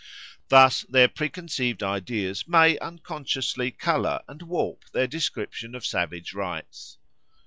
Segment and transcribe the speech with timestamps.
[0.47, 6.97] Thus their preconceived ideas may unconsciously colour and warp their descriptions of savage rites.